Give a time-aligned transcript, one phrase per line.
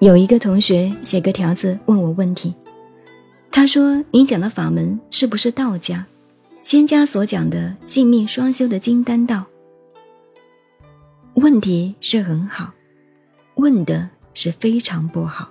[0.00, 2.54] 有一个同学写个条子问我问题，
[3.50, 6.06] 他说：“你讲的法门是不是道家
[6.62, 9.44] 仙家所讲的性命双修的金丹道？”
[11.34, 12.72] 问题是很好，
[13.56, 15.50] 问的是非常不好。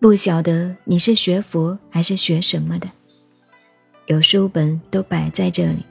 [0.00, 2.88] 不晓得你是学佛还是学什么的，
[4.06, 5.84] 有书本都摆在这里，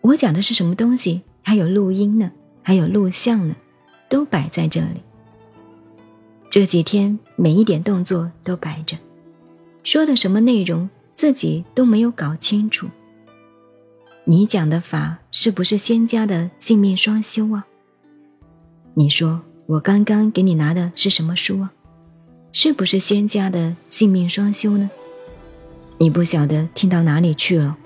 [0.00, 1.22] 我讲的是什么东西？
[1.40, 3.54] 还有录音呢，还有录像呢，
[4.08, 5.00] 都摆在这里。
[6.54, 8.96] 这几天每一点动作都摆着，
[9.82, 12.86] 说的什么内容自己都没有搞清楚。
[14.22, 17.66] 你讲的法是不是仙家的性命双修啊？
[18.94, 21.72] 你说我刚刚给你拿的是什么书啊？
[22.52, 24.88] 是不是仙家的性命双修呢？
[25.98, 27.76] 你不晓得听到哪里去了？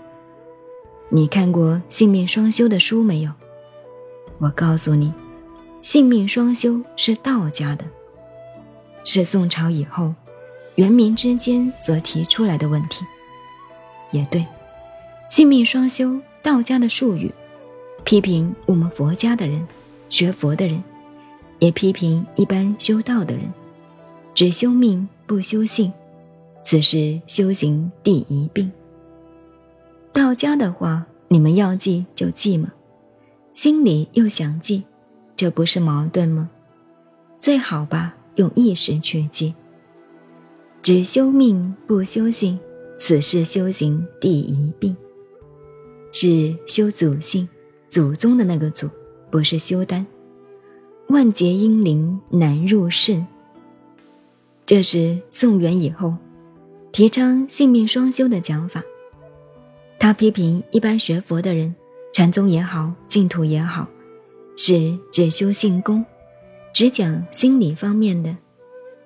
[1.09, 3.33] 你看过性命双修的书没有？
[4.37, 5.11] 我告诉你，
[5.81, 7.87] 性命双修是道家的。
[9.11, 10.13] 是宋朝以后，
[10.75, 13.07] 元明之间所提出来的问题。
[14.11, 14.45] 也对，
[15.31, 17.33] 性命双修，道家的术语，
[18.05, 19.67] 批评我们佛家的人，
[20.11, 20.85] 学佛的人，
[21.59, 23.51] 也批评一般修道的人，
[24.35, 25.91] 只修命不修性，
[26.63, 28.71] 此是修行第一病。
[30.13, 32.71] 道家的话，你们要记就记嘛，
[33.55, 34.85] 心里又想记，
[35.35, 36.51] 这不是矛盾吗？
[37.39, 38.17] 最好吧。
[38.39, 39.53] 用意识去记，
[40.81, 42.59] 只修命不修性，
[42.97, 44.97] 此是修行第一病。
[46.13, 47.49] 是修祖性，
[47.89, 48.89] 祖宗的那个祖，
[49.29, 50.07] 不是修丹。
[51.09, 53.25] 万劫阴灵难入世。
[54.65, 56.15] 这是宋元以后
[56.93, 58.83] 提倡性命双修的讲法。
[59.99, 61.75] 他批评一般学佛的人，
[62.13, 63.89] 禅宗也好，净土也好，
[64.57, 66.05] 是只修性功。
[66.79, 68.37] 只讲心理方面的，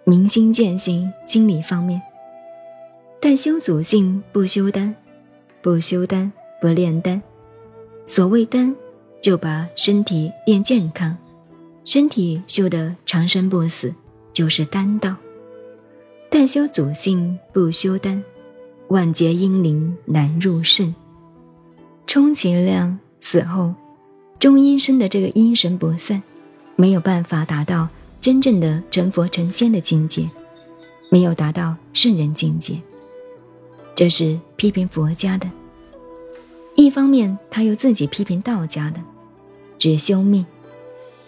[0.05, 2.03] 明心见性，心理方面。
[3.19, 4.95] 但修祖性不修丹，
[5.63, 6.31] 不修丹
[6.61, 7.23] 不炼丹。
[8.05, 8.77] 所谓丹，
[9.23, 11.17] 就把身体练健康，
[11.83, 13.95] 身体修得长生不死，
[14.35, 15.17] 就是丹道。
[16.29, 18.23] 但修祖性不修丹，
[18.89, 20.95] 万劫阴灵难入肾。
[22.07, 23.73] 充其量死后，
[24.39, 26.23] 中阴身的这个阴神不散。
[26.77, 27.89] 没有办法达到
[28.21, 30.29] 真正的成佛成仙的境界，
[31.11, 32.81] 没有达到圣人境界，
[33.95, 35.51] 这是批评佛家的。
[36.75, 39.01] 一方面，他又自己批评道家的，
[39.79, 40.47] 只修命，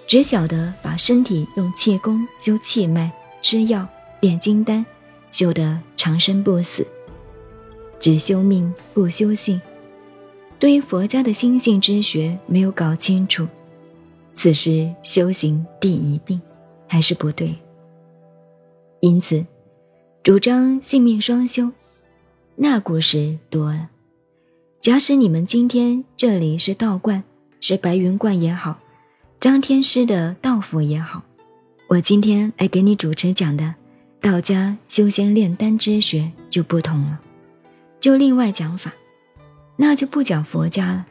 [0.06, 3.12] 只晓得把身体用气功修气脉，
[3.43, 3.87] 吃药
[4.21, 4.87] 炼金丹，
[5.31, 6.87] 修得长生不死，
[7.99, 9.61] 只修命不修性，
[10.59, 13.47] 对于佛家的心性之学没有搞清楚。
[14.34, 16.41] 此时修行第一病，
[16.89, 17.55] 还是不对。
[19.00, 19.47] 因此，
[20.25, 21.71] 主张性命双修，
[22.56, 23.91] 那故事多了。
[24.81, 27.23] 假使你们今天这里是道观，
[27.61, 28.81] 是白云观也好，
[29.39, 31.23] 张天师的道府也好，
[31.89, 33.75] 我今天来给你主持讲的
[34.21, 37.21] 道家修仙炼丹之学就不同了，
[38.00, 38.93] 就另外讲法，
[39.77, 41.06] 那就不讲佛家了，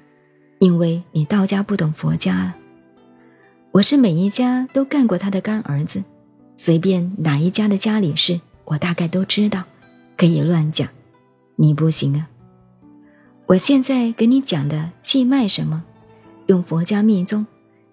[0.59, 2.55] 因为你道家不懂佛家了。
[3.73, 6.03] 我是每一家都干过他的干儿子，
[6.55, 9.63] 随便哪一家的家里事，我大概都知道，
[10.15, 10.87] 可以乱讲。
[11.55, 12.29] 你不行啊！
[13.47, 15.83] 我现在给你讲的气脉什么，
[16.45, 17.43] 用佛家密宗，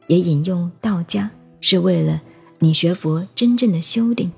[0.06, 1.30] 也引用道家，
[1.62, 2.20] 是为了
[2.58, 4.30] 你学佛真正的修定，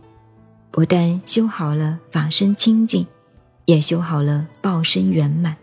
[0.70, 3.04] 不但修好了法身清净，
[3.64, 5.56] 也修好了报身圆满。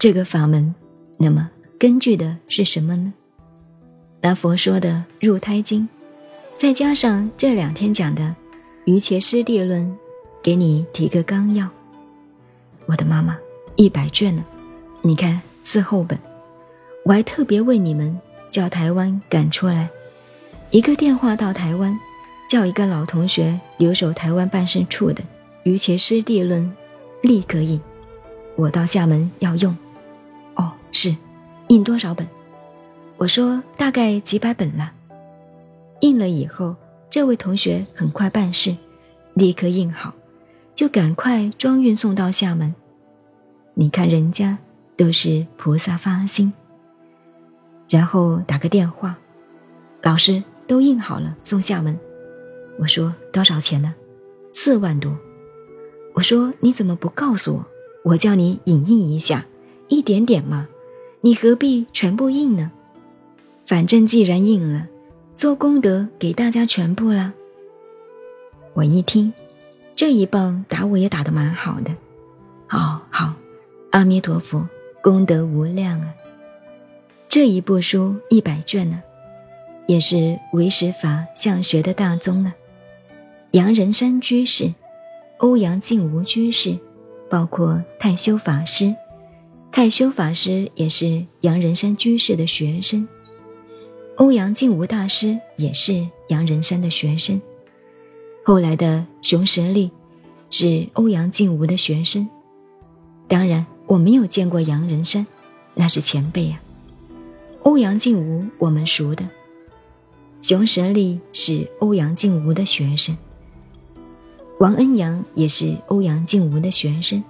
[0.00, 0.74] 这个法门，
[1.16, 1.48] 那么
[1.78, 3.14] 根据的是什么呢？
[4.20, 5.82] 拿佛说的《入胎经》，
[6.56, 8.24] 再加上这两天讲的
[8.84, 9.82] 《瑜伽师地论》，
[10.42, 11.68] 给你提个纲要。
[12.86, 13.38] 我的妈妈，
[13.76, 14.44] 一百卷呢，
[15.02, 16.18] 你看四后本，
[17.04, 18.18] 我还特别为你们
[18.50, 19.88] 叫台湾赶出来，
[20.70, 21.96] 一个电话到台湾，
[22.50, 25.22] 叫一个老同学留守台湾办事处的
[25.62, 26.60] 《瑜伽师地论》，
[27.28, 27.80] 立刻印。
[28.56, 29.76] 我到厦门要用。
[30.56, 31.14] 哦，是，
[31.68, 32.26] 印多少本？
[33.18, 34.92] 我说大概几百本了，
[36.00, 36.76] 印了以后，
[37.10, 38.76] 这位同学很快办事，
[39.34, 40.14] 立刻印好，
[40.72, 42.72] 就赶快装运送到厦门。
[43.74, 44.56] 你看人家
[44.96, 46.52] 都是菩萨发心，
[47.90, 49.18] 然后打个电话，
[50.02, 51.98] 老师都印好了送厦门。
[52.78, 53.92] 我说多少钱呢？
[54.54, 55.12] 四万多。
[56.14, 57.66] 我说你怎么不告诉我？
[58.04, 59.44] 我叫你影印一下，
[59.88, 60.68] 一点点嘛，
[61.22, 62.70] 你何必全部印呢？
[63.68, 64.86] 反正既然应了，
[65.34, 67.34] 做功德给大家全部了。
[68.72, 69.30] 我一听，
[69.94, 71.94] 这一棒打我也打得蛮好的。
[72.66, 73.34] 好好，
[73.90, 74.66] 阿弥陀佛，
[75.02, 76.14] 功德无量啊！
[77.28, 79.02] 这一部书一百卷呢，
[79.86, 82.54] 也是唯识法相学的大宗啊。
[83.50, 84.72] 杨仁山居士、
[85.40, 86.78] 欧阳靖无居士，
[87.28, 88.94] 包括太修法师，
[89.70, 93.06] 太修法师也是杨仁山居士的学生，
[94.18, 97.40] 欧阳靖无大师也是杨仁山的学生，
[98.44, 99.92] 后来的熊十力
[100.50, 102.28] 是欧阳靖无的学生。
[103.28, 105.24] 当然，我没有见过杨仁山，
[105.74, 106.60] 那是前辈啊。
[107.62, 109.24] 欧阳靖无我们熟的，
[110.42, 113.16] 熊十力是欧阳靖无的学生。
[114.58, 117.22] 王恩阳也是欧阳靖无的学生，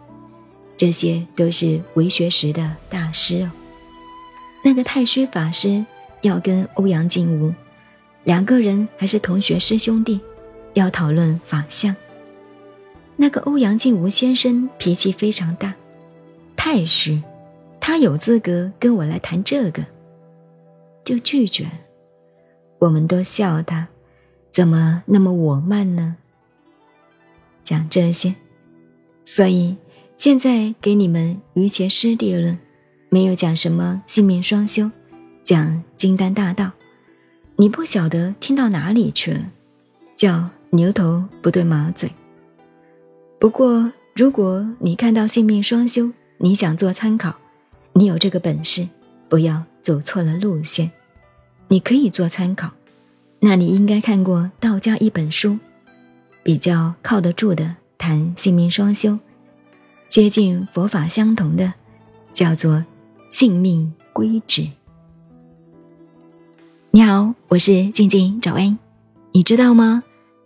[0.75, 3.51] 这些都是为学识的大师哦。
[4.65, 5.85] 那个太虚法师
[6.23, 7.53] 要跟欧阳靖无
[8.25, 10.21] 两个人还是同学师兄弟，
[10.75, 11.95] 要讨论法相。
[13.17, 15.75] 那个欧阳靖无先生脾气非常大，
[16.55, 17.23] 太虚，
[17.81, 19.85] 他有资格跟我来谈这个，
[21.05, 21.73] 就拒绝了。
[22.81, 23.89] 我们都笑他，
[24.51, 26.17] 怎么那么我慢呢？
[27.65, 28.35] 讲这些，
[29.25, 29.77] 所以
[30.17, 32.59] 现在给你们于前师弟论，
[33.09, 34.91] 没有讲什么性命双修，
[35.49, 36.73] 讲金丹大道，
[37.57, 39.41] 你不晓得听到哪里去了，
[40.15, 42.13] 叫牛头不对马嘴。
[43.41, 47.35] 不过如果你看到性命双修，你想做参考，
[47.95, 48.87] 你有这个本事，
[49.31, 50.91] 不要走错了路线，
[51.69, 52.73] 你可以做参考。
[53.41, 55.59] 那你应该看过道家一本书。
[56.43, 59.19] 比较靠得住的谈性命双修，
[60.11, 61.73] 接近佛法相同的，
[62.35, 62.85] 叫做
[63.31, 64.69] 性命归止。
[66.91, 68.79] 你好，我是静静早安。
[69.33, 70.03] 你知道吗？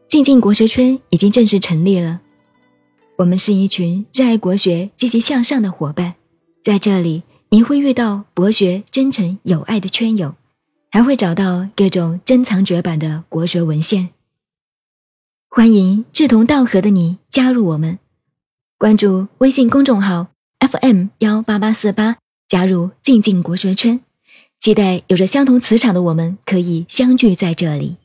[0.08, 2.20] 静静国学圈已经正式成立了。
[3.18, 6.14] 我们是一群热爱国学、积极向上的伙伴，
[6.60, 10.34] 在这里你会遇到博学、真诚、有爱的圈友，
[10.90, 14.10] 还会找到各种珍藏绝版的国学文献。
[15.48, 18.00] 欢迎志同道合的你加入我们，
[18.78, 20.26] 关注微信公众号
[20.58, 22.16] FM 幺八八四八，
[22.48, 24.00] 加入静静国学圈，
[24.62, 27.96] 期待有着相同磁场的我们可以相聚在这里。